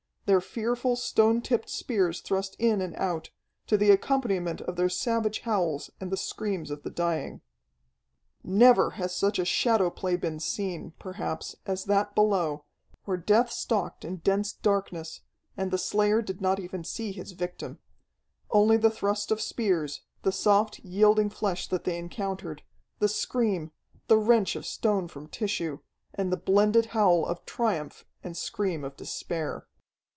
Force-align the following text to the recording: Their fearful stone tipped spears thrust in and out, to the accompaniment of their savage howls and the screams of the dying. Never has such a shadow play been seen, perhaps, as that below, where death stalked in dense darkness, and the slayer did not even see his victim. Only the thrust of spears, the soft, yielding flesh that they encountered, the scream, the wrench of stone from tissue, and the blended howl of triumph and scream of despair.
Their 0.27 0.39
fearful 0.39 0.95
stone 0.95 1.41
tipped 1.41 1.69
spears 1.69 2.21
thrust 2.21 2.55
in 2.57 2.79
and 2.79 2.95
out, 2.95 3.31
to 3.67 3.75
the 3.75 3.91
accompaniment 3.91 4.61
of 4.61 4.77
their 4.77 4.87
savage 4.87 5.41
howls 5.41 5.89
and 5.99 6.09
the 6.09 6.15
screams 6.15 6.71
of 6.71 6.83
the 6.83 6.89
dying. 6.89 7.41
Never 8.41 8.91
has 8.91 9.13
such 9.13 9.39
a 9.39 9.43
shadow 9.43 9.89
play 9.89 10.15
been 10.15 10.39
seen, 10.39 10.93
perhaps, 10.99 11.55
as 11.65 11.83
that 11.85 12.15
below, 12.15 12.63
where 13.03 13.17
death 13.17 13.51
stalked 13.51 14.05
in 14.05 14.17
dense 14.17 14.53
darkness, 14.53 15.19
and 15.57 15.69
the 15.69 15.77
slayer 15.77 16.21
did 16.21 16.39
not 16.39 16.61
even 16.61 16.85
see 16.85 17.11
his 17.11 17.33
victim. 17.33 17.79
Only 18.51 18.77
the 18.77 18.89
thrust 18.91 19.31
of 19.31 19.41
spears, 19.41 20.01
the 20.21 20.31
soft, 20.31 20.79
yielding 20.79 21.29
flesh 21.29 21.67
that 21.67 21.83
they 21.83 21.97
encountered, 21.97 22.61
the 22.99 23.09
scream, 23.09 23.73
the 24.07 24.17
wrench 24.17 24.55
of 24.55 24.65
stone 24.65 25.09
from 25.09 25.27
tissue, 25.27 25.79
and 26.13 26.31
the 26.31 26.37
blended 26.37 26.85
howl 26.95 27.25
of 27.25 27.45
triumph 27.45 28.05
and 28.23 28.37
scream 28.37 28.85
of 28.85 28.95
despair. 28.95 29.65